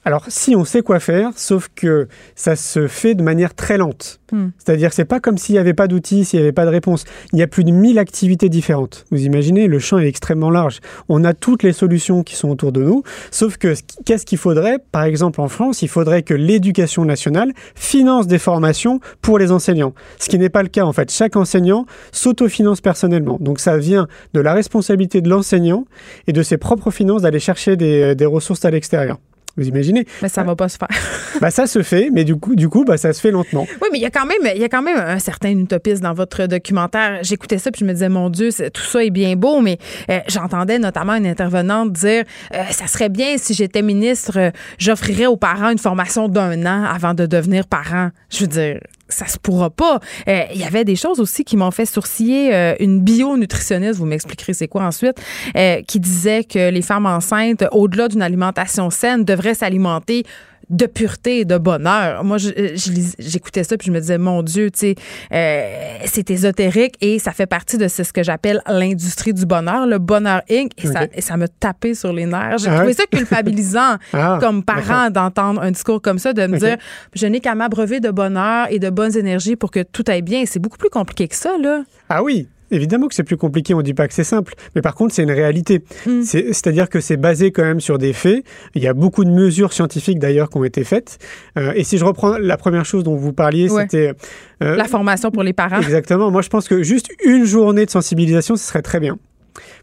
Alors, 0.10 0.26
si 0.28 0.56
on 0.56 0.66
sait 0.66 0.82
quoi 0.82 1.00
faire, 1.00 1.30
sauf 1.36 1.70
que 1.76 2.08
ça 2.34 2.56
se 2.56 2.88
fait 2.88 3.14
de 3.14 3.22
manière 3.22 3.54
très 3.54 3.78
lente. 3.78 4.20
Hmm. 4.32 4.48
C'est-à-dire, 4.58 4.92
c'est 4.92 5.06
pas 5.06 5.20
comme 5.20 5.38
s'il 5.38 5.54
n'y 5.54 5.60
avait 5.60 5.76
pas 5.76 5.88
d'outils, 5.88 6.26
s'il 6.26 6.40
n'y 6.40 6.46
avait 6.46 6.52
pas 6.52 6.66
de 6.66 6.72
réponse. 6.72 7.04
Il 7.32 7.38
y 7.38 7.44
a 7.44 7.48
plus 7.48 7.64
de 7.64 7.70
1000 7.70 8.00
activités 8.00 8.50
différentes. 8.50 9.06
Vous 9.12 9.22
imaginez, 9.22 9.68
le 9.68 9.78
champ 9.78 10.00
est 10.00 10.08
extrêmement 10.08 10.50
large. 10.50 10.80
On 11.10 11.24
a 11.24 11.36
toutes 11.36 11.62
les 11.62 11.74
solutions 11.74 12.24
qui 12.24 12.36
sont 12.36 12.50
autour 12.50 12.72
de 12.72 12.82
nous. 12.82 13.04
Sauf 13.30 13.58
que, 13.58 13.76
qu'est-ce 14.04 14.26
qu'il 14.26 14.40
faudrait? 14.40 14.80
Par 14.92 15.04
exemple, 15.04 15.42
en 15.42 15.48
France, 15.48 15.84
il 15.84 15.90
faudrait 15.90 16.24
que 16.24 16.34
l'éducation 16.34 17.06
nationale 17.06 17.54
finance 17.76 18.26
des 18.26 18.40
formations 18.40 19.02
pour 19.22 19.38
les 19.38 19.52
enseignants. 19.52 19.94
Ce 20.18 20.28
qui 20.28 20.40
n'est 20.40 20.50
pas 20.50 20.64
le 20.64 20.70
cas, 20.70 20.86
en 20.86 20.92
fait. 20.92 21.12
Chaque 21.12 21.36
enseignant 21.36 21.86
s'autofinance 22.12 22.82
personnellement. 22.82 23.38
Donc, 23.40 23.60
ça 23.60 23.78
vient 23.78 24.08
de 24.34 24.40
la 24.40 24.56
responsabilité 24.56 25.22
de 25.22 25.30
l'enseignant 25.30 25.86
et 26.26 26.34
de 26.34 26.42
ses 26.42 26.58
propres 26.58 26.90
finances 26.90 27.22
d'aller 27.22 27.40
chercher 27.40 27.78
des, 27.78 28.16
des 28.16 28.26
ressources 28.26 28.66
à 28.66 28.72
l'extérieur. 28.72 29.20
Vous 29.60 29.68
imaginez 29.68 30.06
Mais 30.22 30.30
ça 30.30 30.42
ne 30.42 30.48
va 30.48 30.56
pas 30.56 30.70
se 30.70 30.78
faire. 30.78 30.88
bah, 31.42 31.52
ça 31.52 31.68
se 31.68 31.84
fait, 31.84 32.10
mais 32.12 32.24
du 32.24 32.36
coup, 32.36 32.56
du 32.56 32.70
coup 32.70 32.86
bah, 32.86 32.98
ça 32.98 33.14
se 33.14 33.20
fait 33.20 33.32
lentement. 33.32 33.68
Oui, 33.82 33.90
mais 33.92 33.98
il 34.00 34.02
y, 34.02 34.06
a 34.06 34.10
quand 34.10 34.26
même, 34.26 34.52
il 34.56 34.62
y 34.62 34.64
a 34.64 34.70
quand 34.70 34.82
même 34.82 34.98
un 34.98 35.20
certain 35.20 35.52
utopisme 35.52 36.04
dans 36.04 36.14
votre 36.14 36.46
documentaire. 36.46 37.20
J'écoutais 37.24 37.58
ça 37.58 37.72
puis 37.72 37.82
je 37.82 37.86
me 37.86 37.94
disais, 37.94 38.10
mon 38.10 38.30
Dieu, 38.30 38.50
tout 38.74 38.82
ça 38.82 39.04
est 39.04 39.10
bien 39.10 39.36
beau, 39.36 39.60
mais 39.60 39.78
euh, 40.10 40.20
j'entendais 40.28 40.80
notamment 40.80 41.16
une 41.16 41.28
intervenante 41.28 41.92
dire 41.92 42.24
euh, 42.54 42.64
ça 42.72 42.88
serait 42.88 43.10
bien 43.10 43.38
si 43.38 43.54
j'étais 43.54 43.82
ministre, 43.82 44.38
euh, 44.38 44.52
j'offrirais 44.78 45.26
aux 45.26 45.38
parents 45.38 45.70
une 45.70 45.78
formation 45.78 46.30
d'un 46.30 46.66
an 46.66 46.84
avant 46.86 47.14
de 47.14 47.26
devenir 47.26 47.68
parent. 47.68 48.10
Je 48.30 48.42
veux 48.42 48.48
dire, 48.48 48.80
ça 49.10 49.28
se 49.28 49.38
pourra 49.38 49.70
pas. 49.70 50.00
Euh, 50.28 50.44
il 50.54 50.60
y 50.60 50.64
avait 50.64 50.86
des 50.86 50.96
choses 50.96 51.20
aussi 51.20 51.44
qui 51.44 51.58
m'ont 51.58 51.72
fait 51.72 51.86
sourciller. 51.86 52.54
Euh, 52.54 52.76
une 52.80 53.02
bio-nutritionniste, 53.02 54.00
vous 54.00 54.06
m'expliquerez 54.06 54.54
c'est 54.54 54.68
quoi 54.68 54.84
ensuite, 54.84 55.22
euh, 55.58 55.82
qui 55.88 56.00
disait 56.00 56.44
que 56.44 56.70
les 56.70 56.82
femmes 56.82 57.06
enceintes, 57.06 57.66
au-delà 57.72 58.08
d'une 58.08 58.22
alimentation 58.22 58.90
saine, 58.90 59.26
devraient 59.26 59.56
s'alimenter 59.56 60.24
de 60.70 60.86
pureté 60.86 61.40
et 61.40 61.46
de 61.46 61.58
bonheur. 61.58 62.24
Moi, 62.24 62.38
j'écoutais 62.38 63.64
ça 63.64 63.78
puis 63.78 63.88
je 63.88 63.92
me 63.92 64.00
disais, 64.00 64.18
mon 64.18 64.44
Dieu, 64.44 64.70
tu 64.72 64.80
sais, 64.80 64.96
euh, 65.34 65.98
c'est 66.06 66.30
ésotérique 66.30 66.96
et 67.02 67.20
ça 67.20 67.32
fait 67.32 67.48
partie 67.48 67.78
de 67.78 67.88
ce, 67.88 68.04
que 68.12 68.24
j'appelle 68.24 68.62
l'industrie 68.68 69.34
du 69.34 69.46
bonheur, 69.46 69.88
le 69.88 69.98
bonheur 69.98 70.42
Inc. 70.50 70.72
Et, 70.78 70.88
ça, 70.88 71.08
et 71.14 71.22
ça 71.22 71.38
me 71.38 71.48
tapait 71.48 71.94
sur 71.94 72.14
les 72.14 72.26
nerfs. 72.26 72.60
J'ai 72.60 72.70
ah 72.70 72.78
trouvé 72.78 72.94
ça 72.94 73.04
culpabilisant 73.06 73.98
ah, 74.14 74.38
comme 74.40 74.64
parent 74.64 75.10
d'entendre 75.10 75.62
un 75.62 75.72
discours 75.72 76.02
comme 76.02 76.20
ça, 76.20 76.34
de 76.34 76.46
me 76.48 76.58
dire, 76.58 76.78
je 77.14 77.28
n'ai 77.28 77.40
qu'à 77.40 77.56
m'abreuver 77.56 78.00
de 78.00 78.12
bonheur 78.12 78.68
et 78.70 78.80
de 78.80 78.90
bonnes 78.90 79.18
énergies 79.18 79.56
pour 79.56 79.72
que 79.72 79.84
tout 79.84 80.04
aille 80.08 80.22
bien. 80.22 80.44
C'est 80.46 80.60
beaucoup 80.60 80.78
plus 80.78 80.90
compliqué 80.90 81.28
que 81.28 81.36
ça, 81.36 81.58
là. 81.58 81.84
Ah 82.10 82.24
oui, 82.24 82.48
Évidemment 82.72 83.08
que 83.08 83.16
c'est 83.16 83.24
plus 83.24 83.38
compliqué, 83.38 83.74
on 83.74 83.78
ne 83.78 83.84
dit 83.84 83.94
pas 83.94 84.08
que 84.08 84.14
c'est 84.14 84.24
simple, 84.24 84.54
mais 84.76 84.82
par 84.82 84.96
contre 84.96 85.14
c'est 85.14 85.24
une 85.24 85.32
réalité. 85.32 85.84
Hmm. 86.06 86.22
C'est-à-dire 86.24 86.90
que 86.90 87.00
c'est 87.00 87.18
basé 87.18 87.52
quand 87.52 87.64
même 87.64 87.80
sur 87.80 87.98
des 87.98 88.14
faits. 88.14 88.44
Il 88.76 88.84
y 88.84 88.88
a 88.88 88.94
beaucoup 88.94 89.26
de 89.26 89.32
mesures 89.32 89.74
scientifiques 89.74 90.20
d'ailleurs 90.20 90.50
qui 90.50 90.58
ont 90.58 90.64
été 90.64 90.84
faites. 90.84 91.18
Euh, 91.58 91.74
et 91.76 91.84
si 91.84 91.98
je 91.98 92.06
reprends 92.06 92.38
la 92.38 92.58
première 92.58 92.86
chose 92.86 93.04
dont 93.04 93.16
vous 93.16 93.34
parliez, 93.34 93.70
c'était... 93.70 94.14
Euh, 94.62 94.76
la 94.76 94.86
formation 94.86 95.32
pour 95.32 95.44
les 95.44 95.54
parents. 95.54 95.82
Exactement. 95.82 96.32
Moi 96.32 96.42
je 96.42 96.50
pense 96.50 96.68
que 96.68 96.84
juste 96.84 97.10
une 97.24 97.46
journée 97.46 97.86
de 97.86 97.92
sensibilisation, 97.92 98.56
ce 98.56 98.66
serait 98.66 98.82
très 98.82 99.00
bien. 99.00 99.18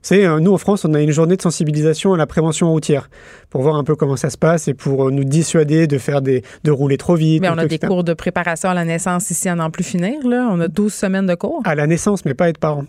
C'est 0.02 0.24
euh, 0.24 0.40
nous 0.40 0.52
en 0.52 0.58
France, 0.58 0.84
on 0.84 0.94
a 0.94 1.00
une 1.00 1.10
journée 1.10 1.36
de 1.36 1.42
sensibilisation 1.42 2.14
à 2.14 2.16
la 2.16 2.26
prévention 2.26 2.70
routière 2.70 3.08
pour 3.50 3.62
voir 3.62 3.76
un 3.76 3.84
peu 3.84 3.94
comment 3.96 4.16
ça 4.16 4.30
se 4.30 4.38
passe 4.38 4.68
et 4.68 4.74
pour 4.74 5.08
euh, 5.08 5.10
nous 5.10 5.24
dissuader 5.24 5.86
de 5.86 5.98
faire 5.98 6.22
des 6.22 6.42
de 6.64 6.70
rouler 6.70 6.96
trop 6.96 7.14
vite. 7.14 7.40
Mais 7.40 7.48
on 7.48 7.58
a 7.58 7.64
etc. 7.64 7.80
des 7.80 7.86
cours 7.86 8.04
de 8.04 8.14
préparation 8.14 8.70
à 8.70 8.74
la 8.74 8.84
naissance 8.84 9.30
ici 9.30 9.48
à 9.48 9.54
n'en 9.54 9.70
plus 9.70 9.84
finir. 9.84 10.26
Là. 10.26 10.48
On 10.50 10.60
a 10.60 10.68
12 10.68 10.92
semaines 10.92 11.26
de 11.26 11.34
cours. 11.34 11.62
à 11.64 11.74
la 11.74 11.86
naissance, 11.86 12.24
mais 12.24 12.34
pas 12.34 12.48
être 12.48 12.58
parent. 12.58 12.84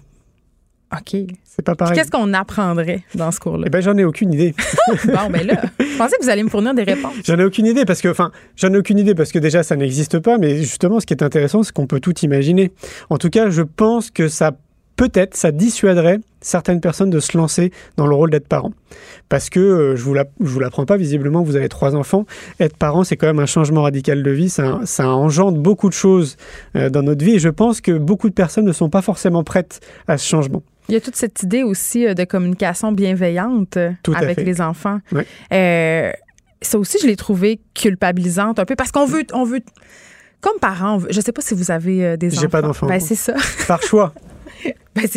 OK. 0.93 1.17
C'est 1.43 1.63
pas 1.63 1.75
pareil. 1.75 1.97
Qu'est-ce 1.97 2.11
qu'on 2.11 2.33
apprendrait 2.33 3.03
dans 3.13 3.31
ce 3.31 3.39
cours-là? 3.39 3.65
Eh 3.67 3.69
ben, 3.69 3.81
j'en 3.81 3.97
ai 3.97 4.05
aucune 4.05 4.33
idée. 4.33 4.55
bon, 5.05 5.29
ben 5.29 5.45
là, 5.45 5.61
je 5.79 5.97
pensais 5.97 6.15
que 6.17 6.23
vous 6.23 6.29
alliez 6.29 6.43
me 6.43 6.49
fournir 6.49 6.73
des 6.73 6.83
réponses. 6.83 7.13
J'en 7.25 7.37
ai 7.37 7.43
aucune 7.43 7.65
idée 7.65 7.83
parce 7.83 8.01
que, 8.01 8.07
enfin, 8.07 8.31
j'en 8.55 8.73
ai 8.73 8.77
aucune 8.77 8.99
idée 8.99 9.13
parce 9.13 9.31
que 9.31 9.39
déjà 9.39 9.63
ça 9.63 9.75
n'existe 9.75 10.19
pas, 10.19 10.37
mais 10.37 10.57
justement, 10.57 10.99
ce 10.99 11.05
qui 11.05 11.13
est 11.13 11.23
intéressant, 11.23 11.63
c'est 11.63 11.73
qu'on 11.73 11.87
peut 11.87 11.99
tout 11.99 12.17
imaginer. 12.19 12.71
En 13.09 13.17
tout 13.17 13.29
cas, 13.29 13.49
je 13.49 13.63
pense 13.63 14.11
que 14.11 14.29
ça, 14.29 14.53
peut-être, 14.95 15.35
ça 15.35 15.51
dissuaderait 15.51 16.19
certaines 16.41 16.81
personnes 16.81 17.09
de 17.09 17.19
se 17.19 17.37
lancer 17.37 17.71
dans 17.97 18.07
le 18.07 18.15
rôle 18.15 18.29
d'être 18.29 18.47
parent. 18.47 18.71
Parce 19.29 19.49
que, 19.49 19.59
euh, 19.59 19.95
je 19.95 20.03
vous 20.03 20.13
la- 20.13 20.25
je 20.39 20.45
vous 20.47 20.59
l'apprends 20.59 20.85
pas, 20.85 20.97
visiblement, 20.97 21.41
vous 21.43 21.55
avez 21.55 21.69
trois 21.69 21.95
enfants. 21.95 22.25
Être 22.59 22.77
parent, 22.77 23.03
c'est 23.03 23.17
quand 23.17 23.27
même 23.27 23.39
un 23.39 23.45
changement 23.45 23.83
radical 23.83 24.23
de 24.23 24.31
vie. 24.31 24.49
Ça, 24.49 24.79
ça 24.85 25.09
engendre 25.09 25.57
beaucoup 25.59 25.89
de 25.89 25.93
choses 25.93 26.37
euh, 26.75 26.89
dans 26.89 27.03
notre 27.03 27.23
vie 27.25 27.35
et 27.35 27.39
je 27.39 27.49
pense 27.49 27.81
que 27.81 27.91
beaucoup 27.91 28.29
de 28.29 28.33
personnes 28.33 28.65
ne 28.65 28.71
sont 28.71 28.89
pas 28.89 29.01
forcément 29.01 29.43
prêtes 29.43 29.79
à 30.07 30.17
ce 30.17 30.27
changement. 30.27 30.63
Il 30.89 30.93
y 30.93 30.97
a 30.97 31.01
toute 31.01 31.17
cette 31.17 31.43
idée 31.43 31.63
aussi 31.63 32.07
euh, 32.07 32.13
de 32.13 32.23
communication 32.23 32.91
bienveillante 32.93 33.77
Tout 34.03 34.13
avec 34.15 34.35
fait. 34.35 34.43
les 34.45 34.61
enfants. 34.61 34.99
Oui. 35.11 35.23
Euh, 35.51 36.11
ça 36.61 36.79
aussi, 36.79 36.97
je 37.01 37.07
l'ai 37.07 37.15
trouvé 37.17 37.59
culpabilisante 37.73 38.57
un 38.59 38.65
peu 38.65 38.75
parce 38.75 38.91
qu'on 38.91 39.05
veut, 39.05 39.23
on 39.33 39.43
veut, 39.43 39.59
comme 40.41 40.57
parents, 40.61 40.99
je 41.09 41.19
sais 41.21 41.31
pas 41.33 41.41
si 41.41 41.53
vous 41.53 41.71
avez 41.71 42.15
des 42.17 42.29
enfants. 42.31 42.41
J'ai 42.41 42.47
pas 42.47 42.61
d'enfants. 42.61 42.87
Ben, 42.87 42.99
c'est 42.99 43.15
ça. 43.15 43.33
Par 43.67 43.81
choix. 43.83 44.13
Ben, 44.97 45.07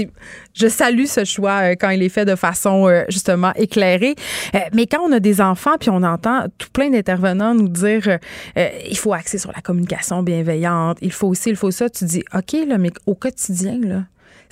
je 0.53 0.69
salue 0.69 1.07
ce 1.07 1.25
choix 1.25 1.61
euh, 1.63 1.75
quand 1.79 1.89
il 1.89 2.03
est 2.03 2.11
fait 2.11 2.27
de 2.27 2.35
façon 2.35 2.87
euh, 2.87 3.05
justement 3.09 3.53
éclairée. 3.55 4.15
Euh, 4.55 4.59
mais 4.75 4.87
quand 4.87 5.01
on 5.01 5.11
a 5.11 5.21
des 5.21 5.41
enfants 5.41 5.79
puis 5.81 5.89
on 5.89 6.03
entend 6.03 6.45
tout 6.59 6.69
plein 6.71 6.91
d'intervenants 6.91 7.55
nous 7.55 7.69
dire 7.69 8.19
il 8.57 8.99
faut 8.99 9.15
axer 9.15 9.39
sur 9.39 9.53
la 9.53 9.63
communication 9.63 10.23
bienveillante, 10.23 10.99
il 11.01 11.13
faut 11.13 11.29
aussi, 11.29 11.49
il 11.49 11.57
faut 11.57 11.71
ça, 11.71 11.89
tu 11.89 12.05
dis 12.05 12.23
OK 12.35 12.55
là, 12.67 12.77
mais 12.77 12.91
au 13.07 13.15
quotidien 13.15 13.79
là, 13.83 14.03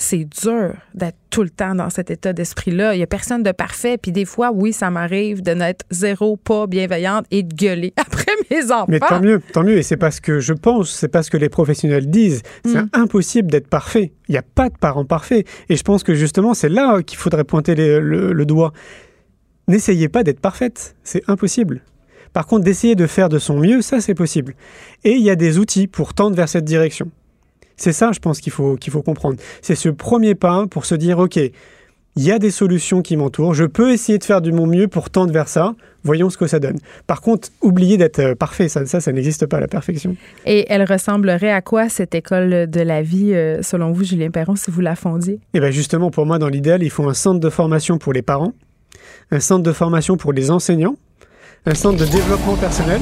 c'est 0.01 0.25
dur 0.25 0.75
d'être 0.95 1.17
tout 1.29 1.43
le 1.43 1.51
temps 1.51 1.75
dans 1.75 1.91
cet 1.91 2.11
état 2.11 2.33
d'esprit-là. 2.33 2.95
Il 2.95 3.01
y 3.01 3.03
a 3.03 3.07
personne 3.09 3.43
de 3.43 3.51
parfait. 3.53 3.99
Puis 3.99 4.13
des 4.13 4.25
fois, 4.25 4.53
oui, 4.55 4.73
ça 4.73 4.91
m'arrive 4.91 5.43
de 5.43 5.51
n'être 5.51 5.85
zéro 5.91 6.37
pas 6.37 6.67
bienveillante 6.69 7.27
et 7.33 7.43
de 7.43 7.53
gueuler 7.53 7.93
après 7.97 8.31
mes 8.51 8.71
enfants. 8.71 8.87
Mais 8.89 9.01
tant 9.01 9.21
mieux, 9.21 9.43
tant 9.53 9.65
mieux. 9.65 9.77
Et 9.77 9.83
c'est 9.83 9.97
parce 9.97 10.21
que 10.21 10.39
je 10.39 10.53
pense, 10.53 10.91
c'est 10.91 11.09
parce 11.09 11.29
que 11.29 11.37
les 11.37 11.49
professionnels 11.49 12.09
disent. 12.09 12.43
C'est 12.65 12.81
Mm. 12.83 12.89
impossible 12.93 13.51
d'être 13.51 13.69
parfait. 13.69 14.13
Il 14.29 14.33
n'y 14.33 14.39
a 14.39 14.43
pas 14.43 14.69
de 14.71 14.77
parents 14.79 15.05
parfaits. 15.05 15.47
Et 15.69 15.77
je 15.77 15.83
pense 15.83 16.05
que 16.05 16.15
justement, 16.15 16.55
c'est 16.55 16.69
là 16.69 17.03
qu'il 17.03 17.19
faudrait 17.19 17.45
pointer 17.45 17.75
les- 17.75 17.99
le, 18.01 18.33
le 18.33 18.47
doigt. 18.47 18.73
N'essayez 19.67 20.09
pas 20.09 20.23
d'être 20.23 20.41
parfaite. 20.41 20.95
C'est 21.03 21.23
impossible. 21.29 21.83
Par 22.33 22.47
contre, 22.47 22.65
d'essayer 22.65 22.95
de 22.95 23.07
faire 23.07 23.29
de 23.29 23.39
son 23.39 23.59
mieux, 23.59 23.83
ça, 23.83 24.01
c'est 24.01 24.15
possible. 24.15 24.55
Et 25.05 25.13
il 25.13 25.23
y 25.23 25.31
a 25.31 25.35
des 25.37 25.59
outils 25.59 25.87
pour 25.89 26.15
tendre 26.15 26.37
vers 26.37 26.49
cette 26.49 26.65
direction. 26.65 27.11
C'est 27.79 27.93
ça, 27.93 28.13
je 28.13 28.19
pense, 28.19 28.41
qu'il 28.41 28.53
faut, 28.53 28.77
qu'il 28.77 28.93
faut 28.93 29.03
comprendre. 29.03 29.37
C'est 29.63 29.77
ce 29.77 29.89
premier 29.89 30.35
pas 30.35 30.67
pour 30.67 30.85
se 30.85 30.95
dire, 30.95 31.19
OK, 31.19 31.37
il 31.37 32.25
y 32.25 32.33
a 32.33 32.41
des 32.41 32.51
solutions 32.51 33.01
qui 33.01 33.17
m'entourent, 33.17 33.55
je 33.55 33.65
peux 33.65 33.93
essayer 33.93 34.19
de 34.19 34.25
faire 34.25 34.41
du 34.41 34.51
mon 34.51 34.67
mieux 34.67 34.89
pour 34.89 35.09
tendre 35.09 35.33
vers 35.33 35.47
ça, 35.47 35.77
voyons 36.03 36.31
ce 36.31 36.37
que 36.37 36.49
ça 36.49 36.59
donne. 36.59 36.79
Par 37.07 37.21
contre, 37.21 37.49
oubliez 37.63 37.97
d'être 37.97 38.19
euh, 38.19 38.35
parfait, 38.35 38.69
ça, 38.69 38.85
ça, 38.87 39.01
ça 39.01 39.13
n'existe 39.13 39.47
pas, 39.47 39.61
la 39.61 39.69
perfection. 39.69 40.17
Et 40.45 40.67
elle 40.69 40.83
ressemblerait 40.83 41.53
à 41.53 41.61
quoi 41.61 41.89
cette 41.89 42.17
école 42.17 42.69
de 42.69 42.81
la 42.81 43.03
vie, 43.03 43.35
euh, 43.35 43.63
selon 43.63 43.93
vous, 43.93 44.03
Julien 44.03 44.31
Perron, 44.31 44.57
si 44.57 44.73
vous 44.73 44.81
la 44.81 44.97
fondiez? 44.97 45.39
Et 45.55 45.61
bien 45.61 45.71
justement, 45.71 46.11
pour 46.11 46.27
moi, 46.27 46.41
dans 46.41 46.49
l'idéal, 46.49 46.83
il 46.83 46.91
faut 46.91 47.09
un 47.09 47.15
centre 47.15 47.39
de 47.39 47.51
formation 47.51 47.99
pour 47.99 48.13
les 48.13 48.23
parents, 48.23 48.53
un 49.31 49.39
centre 49.39 49.63
de 49.63 49.73
formation 49.73 50.17
pour 50.17 50.33
les 50.33 50.51
enseignants, 50.51 50.97
un 51.67 51.75
centre 51.75 52.05
de 52.05 52.11
développement 52.11 52.57
personnel 52.57 53.01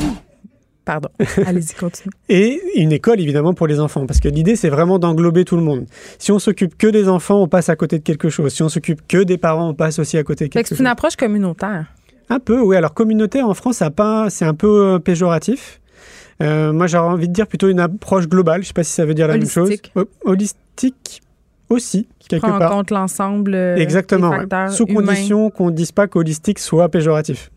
Pardon. 0.86 1.08
Allez-y, 1.46 1.74
continuez. 1.74 2.12
et 2.30 2.62
une 2.76 2.92
école, 2.92 3.20
évidemment, 3.20 3.52
pour 3.52 3.66
les 3.66 3.80
enfants. 3.80 4.06
Parce 4.06 4.20
que 4.20 4.28
l'idée, 4.28 4.56
c'est 4.56 4.68
vraiment 4.70 4.98
d'englober 4.98 5.44
tout 5.44 5.56
le 5.56 5.62
monde. 5.62 5.84
Si 6.18 6.32
on 6.32 6.38
s'occupe 6.38 6.78
que 6.78 6.86
des 6.86 7.08
enfants, 7.08 7.42
on 7.42 7.48
passe 7.48 7.68
à 7.68 7.76
côté 7.76 7.98
de 7.98 8.04
quelque 8.04 8.28
chose. 8.30 8.54
Si 8.54 8.62
on 8.62 8.68
s'occupe 8.70 9.00
que 9.08 9.22
des 9.24 9.36
parents, 9.36 9.68
on 9.70 9.74
passe 9.74 9.98
aussi 9.98 10.16
à 10.16 10.22
côté 10.22 10.46
de 10.46 10.52
quelque 10.52 10.62
que 10.62 10.68
c'est 10.68 10.76
chose. 10.76 10.80
une 10.80 10.86
approche 10.86 11.16
communautaire. 11.16 11.86
Un 12.30 12.38
peu, 12.38 12.60
oui. 12.60 12.76
Alors, 12.76 12.94
communautaire 12.94 13.48
en 13.48 13.54
France, 13.54 13.82
c'est 14.30 14.44
un 14.44 14.54
peu 14.54 14.94
euh, 14.94 14.98
péjoratif. 14.98 15.80
Euh, 16.42 16.72
moi, 16.72 16.86
j'aurais 16.86 17.08
envie 17.08 17.28
de 17.28 17.32
dire 17.32 17.46
plutôt 17.48 17.68
une 17.68 17.80
approche 17.80 18.28
globale. 18.28 18.62
Je 18.62 18.68
sais 18.68 18.72
pas 18.72 18.84
si 18.84 18.92
ça 18.92 19.04
veut 19.04 19.14
dire 19.14 19.26
la 19.26 19.34
Holistique. 19.34 19.56
même 19.94 20.04
chose. 20.04 20.04
Ho- 20.24 20.30
holistique 20.30 21.22
aussi, 21.68 22.06
quelque 22.28 22.46
Prend 22.46 22.60
en 22.64 22.68
compte 22.68 22.90
l'ensemble 22.92 23.54
euh, 23.54 23.76
Exactement. 23.76 24.28
des 24.30 24.34
ouais. 24.34 24.40
facteurs 24.42 24.70
Sous 24.70 24.86
humains. 24.86 25.02
condition 25.06 25.50
qu'on 25.50 25.66
ne 25.66 25.74
dise 25.74 25.90
pas 25.92 26.06
qu'holistique 26.06 26.58
soit 26.60 26.88
péjoratif. 26.88 27.50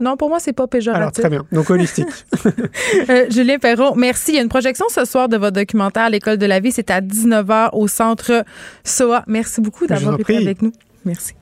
Non, 0.00 0.16
pour 0.16 0.28
moi, 0.28 0.38
c'est 0.40 0.52
pas 0.52 0.62
Alors, 0.62 0.68
péjoratif. 0.70 1.20
très 1.20 1.30
bien. 1.30 1.44
Donc, 1.52 1.70
holistique. 1.70 2.06
Euh, 3.10 3.26
Julien 3.30 3.58
Perron, 3.58 3.94
merci. 3.96 4.32
Il 4.32 4.34
y 4.36 4.38
a 4.38 4.42
une 4.42 4.48
projection 4.48 4.86
ce 4.88 5.04
soir 5.04 5.28
de 5.28 5.36
votre 5.36 5.54
documentaire 5.54 6.10
l'École 6.10 6.36
de 6.38 6.46
la 6.46 6.60
vie. 6.60 6.72
C'est 6.72 6.90
à 6.90 7.00
19h 7.00 7.70
au 7.72 7.88
centre 7.88 8.44
SOA. 8.84 9.24
Merci 9.26 9.60
beaucoup 9.60 9.86
d'avoir 9.86 10.18
été 10.18 10.36
avec 10.36 10.62
nous. 10.62 10.72
Merci. 11.04 11.34